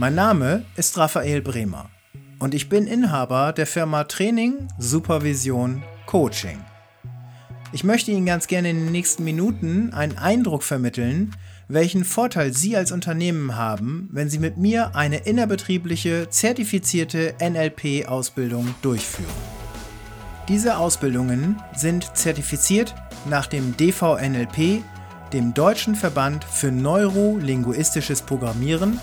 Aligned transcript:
Mein 0.00 0.14
Name 0.14 0.64
ist 0.76 0.96
Raphael 0.96 1.42
Bremer 1.42 1.90
und 2.38 2.54
ich 2.54 2.68
bin 2.68 2.86
Inhaber 2.86 3.52
der 3.52 3.66
Firma 3.66 4.04
Training, 4.04 4.68
Supervision, 4.78 5.82
Coaching. 6.06 6.60
Ich 7.72 7.82
möchte 7.82 8.12
Ihnen 8.12 8.24
ganz 8.24 8.46
gerne 8.46 8.70
in 8.70 8.76
den 8.76 8.92
nächsten 8.92 9.24
Minuten 9.24 9.92
einen 9.92 10.16
Eindruck 10.16 10.62
vermitteln, 10.62 11.34
welchen 11.66 12.04
Vorteil 12.04 12.52
Sie 12.52 12.76
als 12.76 12.92
Unternehmen 12.92 13.56
haben, 13.56 14.08
wenn 14.12 14.30
Sie 14.30 14.38
mit 14.38 14.56
mir 14.56 14.94
eine 14.94 15.26
innerbetriebliche, 15.26 16.28
zertifizierte 16.30 17.34
NLP-Ausbildung 17.42 18.76
durchführen. 18.82 19.26
Diese 20.46 20.78
Ausbildungen 20.78 21.60
sind 21.74 22.16
zertifiziert 22.16 22.94
nach 23.28 23.48
dem 23.48 23.76
DVNLP, 23.76 24.84
dem 25.32 25.54
Deutschen 25.54 25.96
Verband 25.96 26.44
für 26.44 26.70
Neurolinguistisches 26.70 28.22
Programmieren 28.22 29.00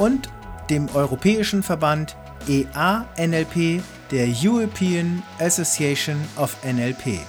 und 0.00 0.30
dem 0.70 0.88
Europäischen 0.94 1.62
Verband 1.62 2.16
EANLP 2.48 3.82
der 4.10 4.28
European 4.42 5.22
Association 5.38 6.16
of 6.36 6.56
NLP 6.64 7.20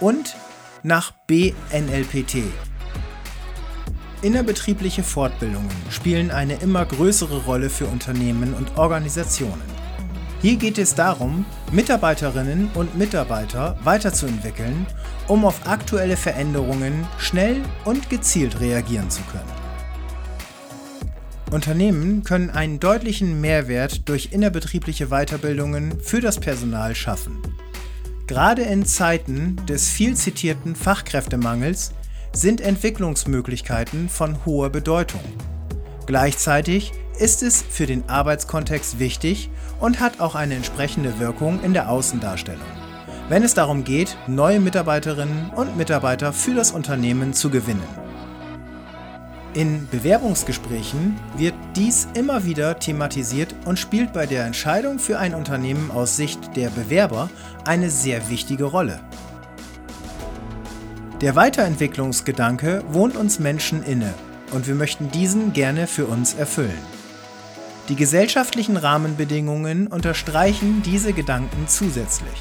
und 0.00 0.36
nach 0.82 1.12
BNLPT. 1.26 2.42
Innerbetriebliche 4.20 5.02
Fortbildungen 5.02 5.70
spielen 5.90 6.30
eine 6.30 6.54
immer 6.56 6.84
größere 6.84 7.44
Rolle 7.44 7.70
für 7.70 7.86
Unternehmen 7.86 8.54
und 8.54 8.76
Organisationen. 8.76 9.62
Hier 10.42 10.56
geht 10.56 10.76
es 10.76 10.94
darum, 10.94 11.46
Mitarbeiterinnen 11.72 12.70
und 12.74 12.96
Mitarbeiter 12.96 13.78
weiterzuentwickeln, 13.84 14.86
um 15.28 15.44
auf 15.44 15.66
aktuelle 15.66 16.16
Veränderungen 16.16 17.06
schnell 17.18 17.62
und 17.84 18.10
gezielt 18.10 18.60
reagieren 18.60 19.08
zu 19.08 19.22
können. 19.32 19.61
Unternehmen 21.52 22.24
können 22.24 22.50
einen 22.50 22.80
deutlichen 22.80 23.40
Mehrwert 23.40 24.08
durch 24.08 24.30
innerbetriebliche 24.32 25.08
Weiterbildungen 25.08 26.00
für 26.00 26.20
das 26.20 26.40
Personal 26.40 26.94
schaffen. 26.94 27.42
Gerade 28.26 28.62
in 28.62 28.86
Zeiten 28.86 29.56
des 29.66 29.90
viel 29.90 30.16
zitierten 30.16 30.74
Fachkräftemangels 30.74 31.92
sind 32.32 32.62
Entwicklungsmöglichkeiten 32.62 34.08
von 34.08 34.46
hoher 34.46 34.70
Bedeutung. 34.70 35.20
Gleichzeitig 36.06 36.92
ist 37.18 37.42
es 37.42 37.62
für 37.62 37.84
den 37.84 38.08
Arbeitskontext 38.08 38.98
wichtig 38.98 39.50
und 39.78 40.00
hat 40.00 40.20
auch 40.20 40.34
eine 40.34 40.54
entsprechende 40.54 41.18
Wirkung 41.18 41.62
in 41.62 41.74
der 41.74 41.90
Außendarstellung, 41.90 42.62
wenn 43.28 43.42
es 43.42 43.52
darum 43.52 43.84
geht, 43.84 44.16
neue 44.26 44.60
Mitarbeiterinnen 44.60 45.50
und 45.50 45.76
Mitarbeiter 45.76 46.32
für 46.32 46.54
das 46.54 46.72
Unternehmen 46.72 47.34
zu 47.34 47.50
gewinnen. 47.50 47.82
In 49.54 49.86
Bewerbungsgesprächen 49.90 51.20
wird 51.36 51.52
dies 51.76 52.08
immer 52.14 52.44
wieder 52.46 52.78
thematisiert 52.78 53.54
und 53.66 53.78
spielt 53.78 54.14
bei 54.14 54.24
der 54.24 54.46
Entscheidung 54.46 54.98
für 54.98 55.18
ein 55.18 55.34
Unternehmen 55.34 55.90
aus 55.90 56.16
Sicht 56.16 56.56
der 56.56 56.70
Bewerber 56.70 57.28
eine 57.66 57.90
sehr 57.90 58.30
wichtige 58.30 58.64
Rolle. 58.64 59.00
Der 61.20 61.36
Weiterentwicklungsgedanke 61.36 62.82
wohnt 62.88 63.14
uns 63.14 63.40
Menschen 63.40 63.82
inne 63.82 64.14
und 64.52 64.66
wir 64.66 64.74
möchten 64.74 65.10
diesen 65.10 65.52
gerne 65.52 65.86
für 65.86 66.06
uns 66.06 66.32
erfüllen. 66.32 66.70
Die 67.90 67.96
gesellschaftlichen 67.96 68.78
Rahmenbedingungen 68.78 69.86
unterstreichen 69.86 70.82
diese 70.82 71.12
Gedanken 71.12 71.68
zusätzlich. 71.68 72.40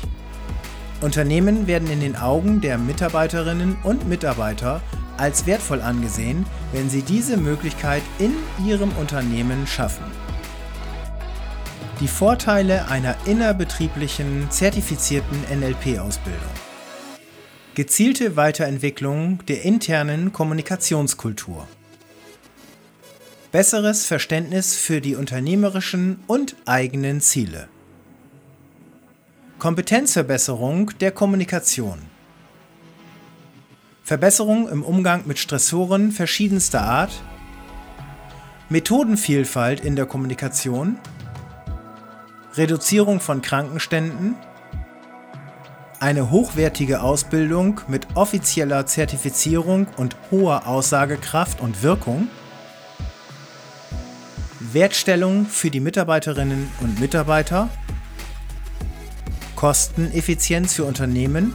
Unternehmen 1.01 1.67
werden 1.67 1.91
in 1.91 1.99
den 1.99 2.15
Augen 2.15 2.61
der 2.61 2.77
Mitarbeiterinnen 2.77 3.75
und 3.83 4.07
Mitarbeiter 4.07 4.81
als 5.21 5.45
wertvoll 5.45 5.81
angesehen, 5.81 6.45
wenn 6.73 6.89
sie 6.89 7.03
diese 7.03 7.37
Möglichkeit 7.37 8.01
in 8.17 8.33
ihrem 8.65 8.91
Unternehmen 8.93 9.67
schaffen. 9.67 10.03
Die 11.99 12.07
Vorteile 12.07 12.87
einer 12.87 13.15
innerbetrieblichen 13.25 14.49
zertifizierten 14.49 15.37
NLP-Ausbildung. 15.53 16.41
Gezielte 17.75 18.35
Weiterentwicklung 18.35 19.45
der 19.45 19.61
internen 19.63 20.33
Kommunikationskultur. 20.33 21.67
Besseres 23.51 24.07
Verständnis 24.07 24.75
für 24.75 25.01
die 25.01 25.15
unternehmerischen 25.15 26.19
und 26.25 26.55
eigenen 26.65 27.21
Ziele. 27.21 27.69
Kompetenzverbesserung 29.59 30.91
der 30.99 31.11
Kommunikation. 31.11 32.10
Verbesserung 34.11 34.67
im 34.67 34.83
Umgang 34.83 35.21
mit 35.25 35.39
Stressoren 35.39 36.11
verschiedenster 36.11 36.81
Art, 36.81 37.23
Methodenvielfalt 38.67 39.79
in 39.79 39.95
der 39.95 40.05
Kommunikation, 40.05 40.97
Reduzierung 42.55 43.21
von 43.21 43.41
Krankenständen, 43.41 44.35
eine 46.01 46.29
hochwertige 46.29 47.01
Ausbildung 47.03 47.79
mit 47.87 48.05
offizieller 48.15 48.85
Zertifizierung 48.85 49.87
und 49.95 50.17
hoher 50.29 50.67
Aussagekraft 50.67 51.61
und 51.61 51.81
Wirkung, 51.81 52.27
Wertstellung 54.59 55.45
für 55.45 55.71
die 55.71 55.79
Mitarbeiterinnen 55.79 56.69
und 56.81 56.99
Mitarbeiter, 56.99 57.69
Kosteneffizienz 59.55 60.73
für 60.73 60.83
Unternehmen 60.83 61.53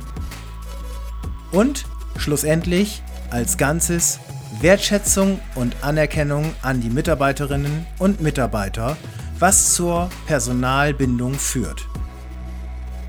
und 1.53 1.85
Schlussendlich 2.19 3.03
als 3.31 3.57
Ganzes 3.57 4.21
Wertschätzung 4.61 5.39
und 5.55 5.77
Anerkennung 5.83 6.55
an 6.63 6.81
die 6.81 6.91
Mitarbeiterinnen 6.91 7.87
und 7.99 8.21
Mitarbeiter, 8.21 8.97
was 9.39 9.75
zur 9.75 10.09
Personalbindung 10.27 11.35
führt. 11.35 11.87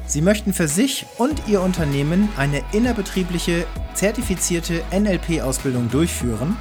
Sie 0.05 0.21
möchten 0.21 0.53
für 0.53 0.67
sich 0.67 1.05
und 1.17 1.47
Ihr 1.47 1.61
Unternehmen 1.61 2.29
eine 2.37 2.63
innerbetriebliche 2.71 3.65
zertifizierte 3.93 4.81
NLP-Ausbildung 4.91 5.89
durchführen 5.89 6.55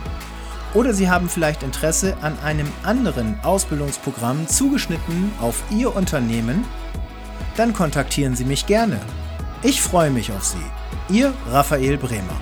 oder 0.74 0.92
Sie 0.92 1.08
haben 1.08 1.28
vielleicht 1.28 1.62
Interesse 1.62 2.16
an 2.22 2.38
einem 2.40 2.68
anderen 2.82 3.38
Ausbildungsprogramm 3.42 4.48
zugeschnitten 4.48 5.32
auf 5.40 5.62
Ihr 5.70 5.94
Unternehmen, 5.94 6.64
dann 7.56 7.72
kontaktieren 7.72 8.36
Sie 8.36 8.44
mich 8.44 8.66
gerne. 8.66 9.00
Ich 9.62 9.80
freue 9.80 10.10
mich 10.10 10.32
auf 10.32 10.44
Sie. 10.44 10.85
Ihr 11.08 11.32
Raphael 11.48 11.98
Bremer. 11.98 12.36